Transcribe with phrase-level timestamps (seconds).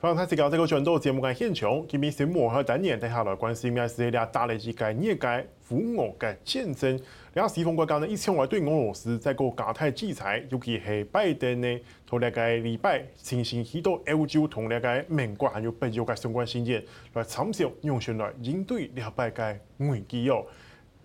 [0.00, 7.00] 欢迎大家这个转到节目嘅现场，今日新闻和单元带下来关心嘅是俩打了一个业界乌俄嘅战争。
[7.34, 16.80] 俩西方国家呢，一向来对俄罗斯在个加大制裁，尤其系拜登呢，同俩个礼拜进行许多欧洲同俩个美国还有北约嘅相关信件
[17.14, 20.46] 来参照用上来应对俩拜个危机哦。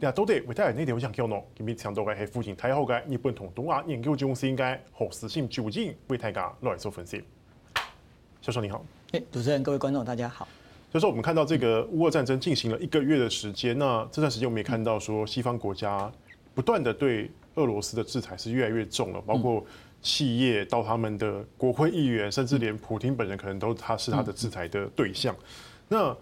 [0.01, 1.35] 俩到底为大家呢条想讲呢？
[1.55, 7.23] 今日抢到嘅系附近太好嘅日本同东亚研究中心嘅何时新究竟为大家来做分析。
[8.43, 10.45] 教授你好，哎，主持人，各位观众，大家好。
[10.93, 16.11] 就是，我们看到这个乌俄战争进行了一个月的时间，那这段时间我们也看到说，西方国家
[16.53, 19.65] 不断的对俄罗斯的制裁是越来越重了，包括
[20.01, 25.33] 企业到他们的国会议员，甚至连普京本人可能都他是他的制裁的对象。
[25.87, 26.13] 那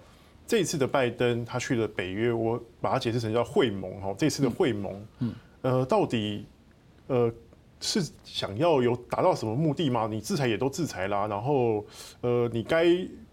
[0.46, 5.34] 这一次的拜登他去了北约，我把它解释成叫会盟哈，这次的会盟，嗯，
[5.64, 6.46] 呃，到底
[7.08, 7.34] 呃。
[7.82, 10.08] 是想要有达到什么目的吗？
[10.10, 11.84] 你制裁也都制裁啦，然后，
[12.22, 12.86] 呃，你该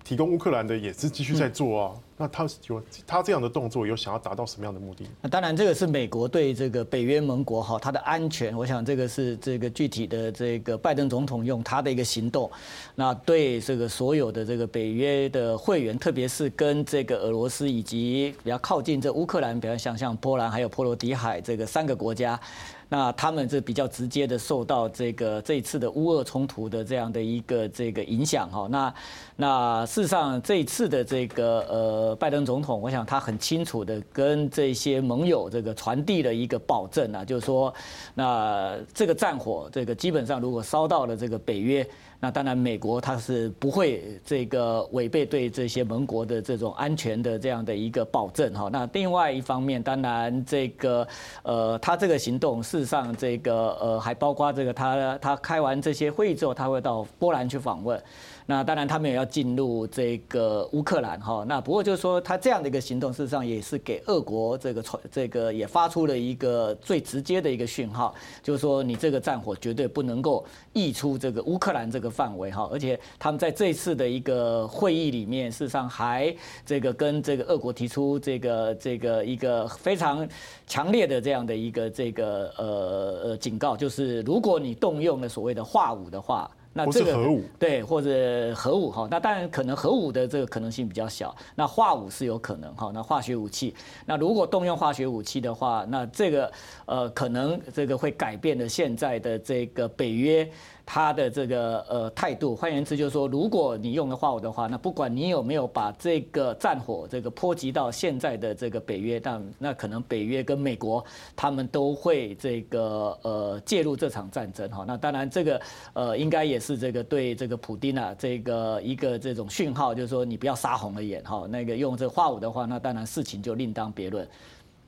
[0.02, 1.94] 提供乌克兰的也是继续在做啊。
[2.20, 5.04] 那他有他这样的动作，有想要达到什么样的目的？
[5.20, 12.50] 那当然，这个是美国对这个北约盟国哈，它的安全，我想这个是这个具体的这个拜登总统用他的一个行动，
[12.96, 22.40] 那对这个所有的这个北约的会员，特别是跟这个俄罗斯以及比较靠近这乌克兰，比较像像波兰还有波罗的海这个三个国家。
[22.88, 28.66] 那他们是比较直接的受到这个这一次的乌俄冲突的这样的一个这个影响哈。
[28.70, 28.94] 那
[29.36, 37.72] 那事实上这一次的这个呃拜登总统，我想他很清楚的跟这些盟友这个传递了一个保证啊，就是说，
[38.14, 41.88] 那这个战火这个基本上如果烧到了这个北约。
[42.20, 48.68] 那当然，美国它是不会这个违背对这些盟国的这种安全的这样的一个保证哈。
[48.72, 51.06] 那另外一方面，当然这个
[51.44, 58.02] 呃，他这个行动事实上这个呃，还包括这个他他开完这些会议之后，他会到波兰去访问。
[58.50, 61.44] 那当然，他们也要进入这个乌克兰哈。
[61.46, 70.42] 那不过就是说，他这样的一个行动，事实上也是给俄国这个传这个也发出了一个最直接的一个讯号，就是说你这个战火绝对不能够
[70.72, 72.66] 溢出这个乌克兰这个范围哈。
[72.72, 80.26] 而且他们在这次的一个会议里面，事实上还这个跟这个俄国提出这个这个一个非常
[80.66, 86.50] 强烈的这样的一个这个呃呃警告，就是如果你动用了所谓的化武的话。
[86.72, 93.74] 那这个核武对，或者核武哈，那当然可能核武的这个可能性比较小，那化武是有可能哈，那化学武器，
[94.06, 96.52] 那如果动用化学武器的话，那这个
[96.86, 100.48] 呃可能这个会改变了现在的这个北约。
[100.90, 111.04] 他的这个呃态度，换言之就是说，如果你用了化武的话，那不管你有没有把这个战火这个波及到现在的这个北约，但那可能北约跟美国
[111.36, 114.86] 他们都会这个呃介入这场战争哈。
[114.88, 115.60] 那当然这个
[115.92, 121.46] 呃应该也是这个对这个普丁啊这个一个这种讯号，就是说你不要杀红了眼哈。
[121.50, 124.26] 那个用这个化武的话，那当然事情就另当别论。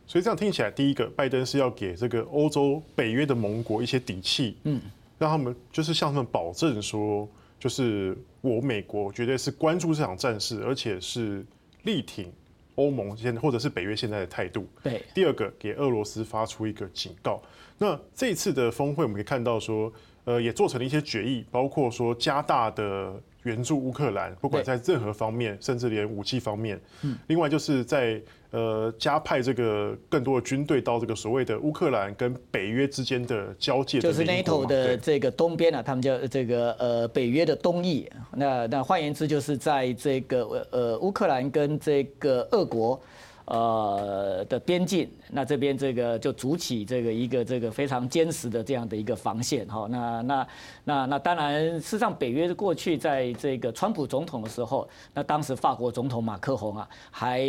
[0.07, 4.81] 所以这样听起来，第一个拜登是要给这个欧洲北约的盟国一些底气，嗯。
[5.21, 11.45] 让他们就是向他们保证说，就是我美国绝对是关注这场战事，而且是
[11.83, 12.33] 力挺
[12.77, 14.67] 欧盟现或者是北约现在的态度。
[14.83, 15.05] 对。
[15.15, 17.43] 第二个，给俄罗斯发出一个警告。
[17.77, 19.93] 那这次的峰会，我们可以看到说，
[20.25, 23.13] 呃，也做成了一些决议，包括说加大的
[23.45, 26.81] 援助乌克兰，不管在任何方面，甚至连武器方面。
[27.03, 27.17] 嗯。
[27.29, 28.21] 另外就是在。
[28.53, 38.11] 呃，加派这个更多的军队到这个所谓的乌克兰跟北约之间的交界，就是 NATO 的这个东边啊，他们叫这个呃北约的东翼。
[38.35, 43.01] 那那换言之，就是在这个呃乌克兰跟这个俄国。
[43.51, 49.89] 呃的边境，那这边这个就筑起这个一个这个非常坚实的这样的一个防线哈。
[49.91, 50.49] 那那
[50.85, 57.43] 那那当然，事实上北约过去在这个川普总统的时候，那当时法国总统马克宏啊，还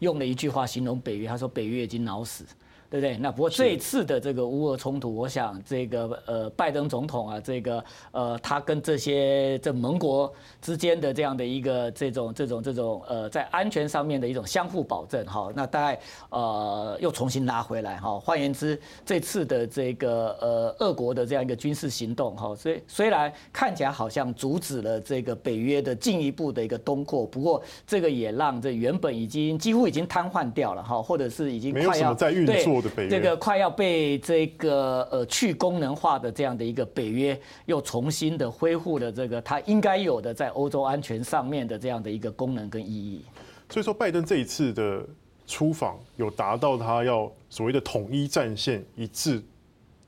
[0.00, 2.44] 用了一句话形容北约，他说北约已经脑死。
[2.88, 3.16] 对不对？
[3.18, 16.00] 那不过这一次的这个乌俄冲突，我想这个呃拜登总统啊，这个呃他跟这些这盟国之间的这样的一个这种这种这种呃在安全上面的一种相互保证哈，那大概
[16.30, 18.18] 呃又重新拉回来哈。
[18.20, 32.76] 换言之，这次的这个呃俄国的这样一个军事行动哈，虽虽然看起来好像阻止了这个北约的进一步的一个东扩，不过这个也让这原本已经几乎已经瘫痪掉了哈，或者是已经快要在运作。
[33.08, 43.24] 这个快要被这个呃去功能化的这样的一个北约，又重新的恢复了这个它应该有的在欧洲安全上面的这样的一个功能跟意义。
[43.68, 45.04] 所以说，拜登这一次的
[45.46, 49.42] 出访有达到他要所谓的统一战线一致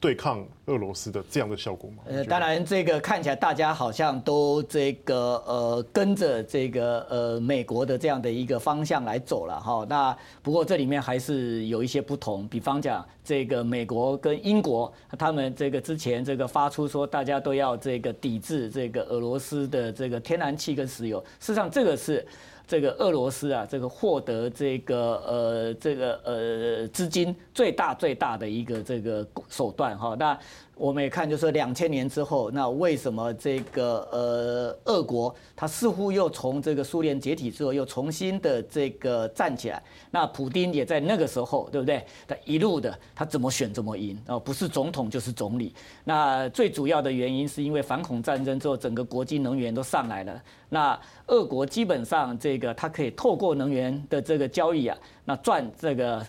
[0.01, 2.05] 对抗俄罗斯的这样的效果吗？
[2.07, 9.85] 呃，当然，这个看起来大家好像都这个呃跟着这个呃美国的这样的一个方向来走了哈。
[9.89, 22.25] 那不过这里面还是有一些不同，比方讲这个美国跟英国，他们这个之前这个发出说大家都要这个抵制这个俄罗斯的这个天然气跟石油，事实上这个是。
[22.69, 30.39] 这个俄罗斯啊，这个获得这个呃这个呃资金最大最大的一个这个手段哈，那。
[30.79, 39.83] 我们也看，就是两千年之后，那为什么这个呃，俄国它似乎又从这个苏联解体之后又重新的这个站起来？
[40.11, 42.05] 那普丁也在那个时候，对不对？
[42.27, 45.75] 他一路的他怎么选怎么赢啊，不是总统就是总理。
[46.05, 50.43] 那最主要的原因是因为反恐战争之后，整个国际能源都上来了。
[50.69, 56.25] 那俄国基本上这个它可以透过能源的这个交易啊，那赚这个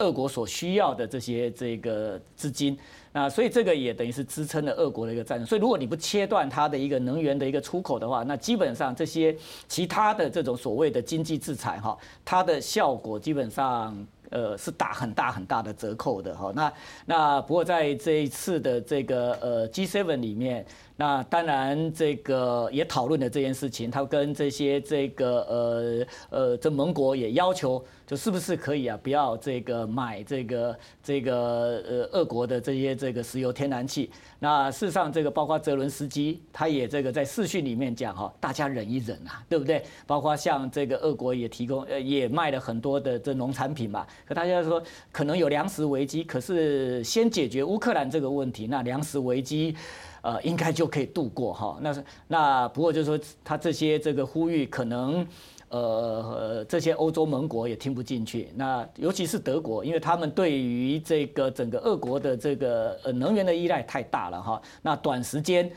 [0.00, 2.76] 俄国所需要的这些这个资金。
[3.12, 5.46] 那所以这个也等于是支撑了俄国的一个战争。
[5.46, 9.36] 所以如果你不切断它的一个能源的一个出口的话，那基本上这些
[9.68, 16.52] 其他的这种所谓的经济制裁哈，它的效果基本上呃是打很大很大的折扣的哈。
[16.54, 16.72] 那
[17.06, 20.66] 那不过在这一次的这个呃 G7 里面。
[21.00, 23.90] 那当然，这个也讨论了这件事情。
[23.90, 34.10] 他跟这些这个呃呃，这盟国也要求，就是不是可以啊，不要这个买这个这个呃俄国的这些这个石油天然气。
[34.38, 39.82] 那事实上，这个包括泽伦斯基，他也这个在视讯里面讲哈，大家忍一忍啊，对不对？
[40.06, 44.06] 包括像这个俄国也提供呃也卖了很多的这农产品嘛。
[44.26, 49.74] 可大家说可能有粮食危机，可是先解决乌克兰这个问题，那粮食危机。
[50.22, 51.78] 呃，应该就可以度过哈。
[51.80, 55.26] 那是那不过就是说，他这些这个呼吁，可能
[55.68, 58.48] 呃这些欧洲盟国也听不进去。
[58.54, 64.60] 那尤其是德国，因为他们对于这个整个俄国的这个呃能源的依赖太大了哈。
[64.82, 65.70] 那短时间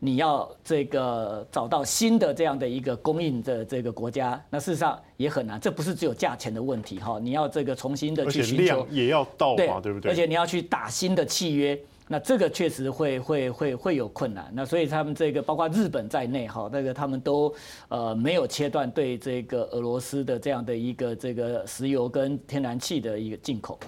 [0.00, 5.60] 你要这个找到新的这样的一个供应的这个国家，那事实上也很难。
[5.60, 10.10] 这不是只有价钱的问题哈，你要这个重新的去寻求，量也要到嘛，对不对？
[10.10, 11.78] 而且你要去打新的契约。
[12.06, 17.52] 那这个确实会会会会有困难，那所以他们这个包括日本在内哈，那个他们都
[17.88, 23.78] 呃没有切断对这个俄罗斯的这样的一个这个石油跟天然气的一个进口。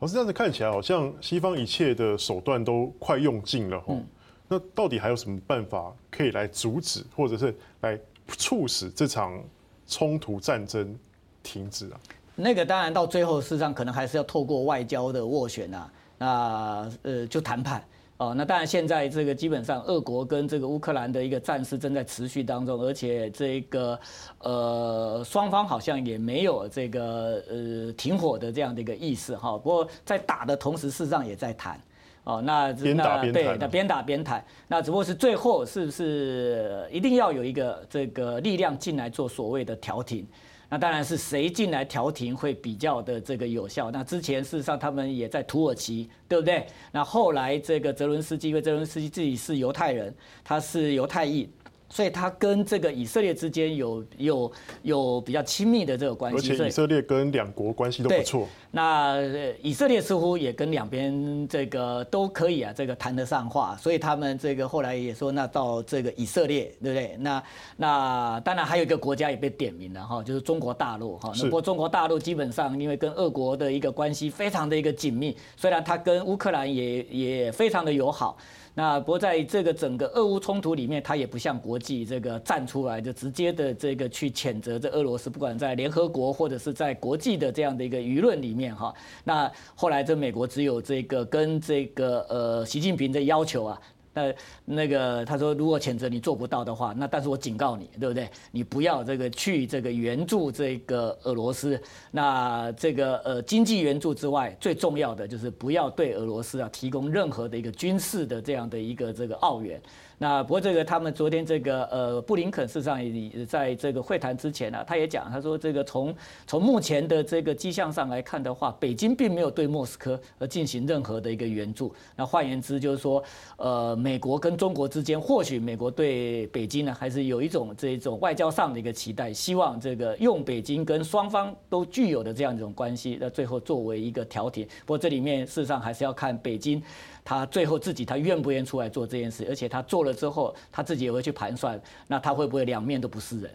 [0.00, 3.86] 我是这样子看起来，好像西方一切的手段都快用尽了哈。
[3.90, 4.04] 嗯、
[4.48, 7.96] 那到底还有什么办法可以来阻止，或者是来
[8.36, 9.40] 促使这场
[9.86, 10.98] 冲突战争
[11.42, 12.00] 停止啊？
[12.34, 15.88] 那个当然到最后，事实上可能还是要透过外交的斡旋啊。
[16.24, 17.84] 那呃，就谈判
[18.16, 18.32] 哦。
[18.34, 23.98] 那当然，现在这个基本上，俄国跟这个乌克兰的一个战事正在持续当中，而且这个
[24.38, 29.52] 呃，双方好像也没有这个呃停火的这样的一个意思哈。
[29.58, 31.78] 不过在打的同时，事实上也在谈
[32.24, 32.40] 哦。
[32.40, 34.42] 那边打边谈，对，那边打边谈。
[34.66, 40.26] 那只不过是最后是不是一定要有一个这个力量进来做所谓的调停？
[40.68, 43.90] 那当然是谁进来调停会比较的这个有效。
[43.90, 46.66] 那之前事实上他们也在土耳其，对不对？
[46.90, 51.48] 那后来这个泽伦斯基，因为泽伦斯基自己是犹太人，他是犹太裔。
[51.88, 54.52] 所以他跟这个以色列之间有有
[54.82, 58.48] 有比较亲密的这个关系，而且以色列跟两国关系都不错。
[58.72, 59.20] 那
[59.62, 63.76] 以色列似乎也跟两边这个都可以啊，这个谈得上话。
[63.76, 67.16] 所以他们这个后来也说，那到这个以色列，对不对？
[67.20, 67.42] 那
[67.76, 71.32] 那当然还有一个国家也被点名了哈，就是中国大陆哈。
[71.36, 78.36] 那不过中国大陆基本上因为跟俄国的一个关系非常的一个紧密，虽然他跟乌克兰也也非常的友好。
[78.76, 88.92] 那不过在这个整个俄乌冲突里面，他也不像国际这个站出来，就直接的这个去谴责这俄罗斯，不管在联合国或者是在国际的这样的一个舆论里面哈。
[89.22, 93.80] 那后来这美国只有这个跟这个呃习近平的要求啊。
[94.14, 98.30] 那那个他说，如果谴责你做不到的话，那但是我警告你，对不对？
[98.52, 101.78] 你不要这个去这个援助这个俄罗斯。
[102.10, 109.82] 那这个呃经济援助之外，最重要的就是不要对俄罗斯啊提供任何的一个军事的这样的一个这个澳元。
[110.18, 116.14] 那不过这个他们昨天这个呃布林肯事实上也在这个会谈之前呢、啊，他也讲，他说这个从
[116.46, 121.92] 从目前的这个迹象上来看的话，北京并没有对莫斯科而进行任何的一个援助。
[122.16, 123.22] 那换言之就是说，
[123.56, 134.66] 呃，美国跟中国之间，或许美国对北京呢还是有一种这种外交上的一个期待，希望这个用北京跟双方都具有的这样一种关系，那最后作为一个调停。
[134.86, 136.82] 不过这里面事实上还是要看北京。
[137.24, 143.50] 他最后自己他愿不愿意出来做这件事，而且他做了之后，他自己也会去盘算，那他会不会两面都不是人？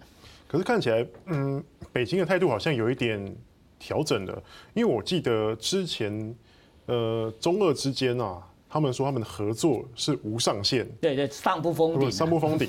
[0.47, 3.23] 可是看起来，嗯，北京的态度好像有一点
[3.77, 6.35] 调整了，因为我记得之前，
[6.87, 12.67] 呃，中俄之间啊，他们说他们的合作是无上限，对对，上不封顶、啊，上不封顶。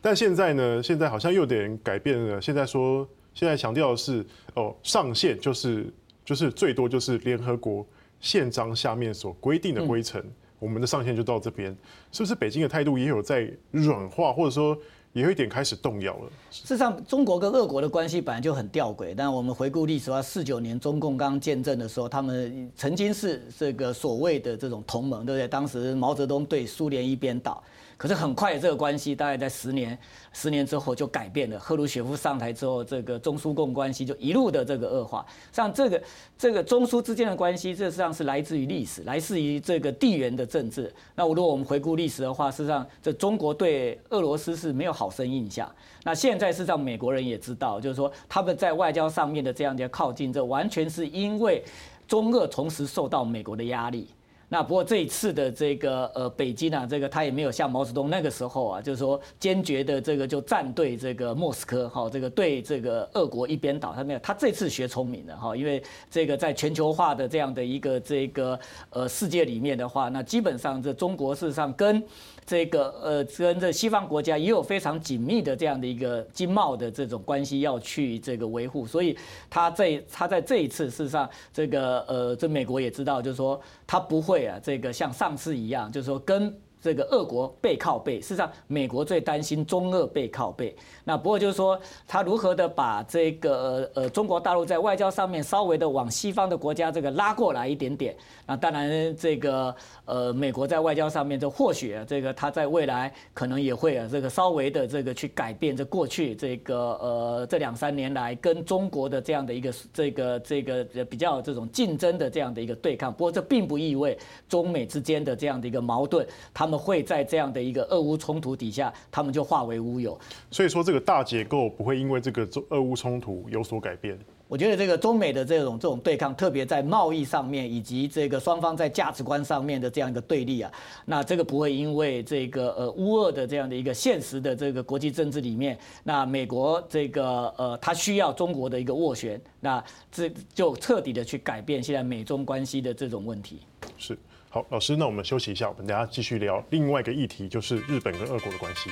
[0.00, 2.40] 但现在呢，现在好像又有点改变了。
[2.40, 4.24] 现在说，现在强调的是，
[4.54, 5.92] 哦，上限就是
[6.24, 7.84] 就是最多就是联合国
[8.20, 11.76] 宪章下面所规定的规程，嗯、我们的上限就到这边。
[12.12, 14.76] 是不是北京的态度也有在软化，或者说？
[15.12, 16.30] 也有一点开始动摇了。
[16.50, 19.14] 事实上，中国跟俄国的关系本来就很吊诡。
[19.16, 25.48] 但我们回顾历史的话，四九年中共刚建政的时候，他们曾经是这个所谓的这种同盟，对不对？
[25.48, 27.64] 当时毛泽东对苏联一边倒。
[27.96, 29.98] 可是很快，这个关系大概在十年、
[30.32, 31.58] 十年之后就改变了。
[31.58, 35.24] 赫鲁雪夫上台之后，这个中苏共关系就一路的这个恶化。
[35.50, 36.02] 像这个
[36.36, 40.92] 这个中苏之间的关系，这实际上是来自于历史，来自于这个地缘的政治。
[41.14, 45.66] 那如果我们回顾历史的话，事实上这中国对俄罗斯是没有好生印象。
[46.04, 51.64] 那现在事实上美国人也知道，就是说他们在外交上面的这样的靠近，这完全是因为
[52.06, 54.06] 中俄同时受到美国的压力。
[54.48, 68.58] 那不过这一次的这个呃北京啊，这个他也没有像毛泽东那个时候啊，就是说坚决的这个就站队这个莫斯科哈，这个对这个俄国一边倒，他没有，他这次学聪明了哈，因为这个在全球化的这样的一个这个
[68.90, 72.02] 呃世界里面的话，那基本上这中国事实上跟。
[72.48, 79.18] 这个呃，跟这西方国家也有非常紧密的这样的一个经贸的这种关系要去这个维护，所以
[79.50, 86.54] 他在他在这一次事实上，这个呃，这美国也知道，就是说他不会啊，这个像上次一样，就是说跟。
[86.86, 90.72] 这个俄国背靠背，事实上，美国最担心中俄背靠背。
[91.02, 91.76] 那不过就是说，
[92.06, 98.14] 他如何的把这个呃中国大陆在外交上面稍微的往西方的国家这个拉过来一点点。
[98.46, 99.74] 那当然，这个
[100.04, 113.12] 呃美国在外交上面，就或许，这个他在未来可能也会啊，这个稍微的这个去改变这过去这个呃这两三年来跟中国的这样的一个这个这个比较这种竞争的这样的一个对抗。
[113.12, 114.16] 不过这并不意味
[114.48, 116.24] 中美之间的这样的一个矛盾，
[116.54, 116.75] 他们。
[116.76, 120.18] 会在这样的一个俄乌冲突底下，他们就化为乌有。
[120.50, 124.18] 所以说，这个大结构不会因为这个俄乌冲突有所改变。
[124.48, 130.70] 我觉得这个中美的这种这种对抗，特别在贸易上面，以及这个双方在价值观上面的这样一个对立啊，
[131.04, 143.62] 那这个不会因为这个呃乌俄的这样的一个现实的这个国际政治里面，那美国这个呃他需要中国的一个斡旋，那这就彻底的去改变现在美中关系的这种问题。
[143.98, 144.16] 是。
[144.48, 148.90] 好，老师，那我们休息一下，我们等下继续聊另外一个议题，就是日本跟俄国的关系。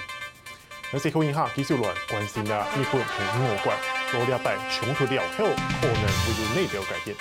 [0.92, 3.72] 那这口音哈，继续乱关心的日本和俄国，
[4.12, 5.44] 多了解冲突了后
[5.80, 7.16] 可能会有内表改变？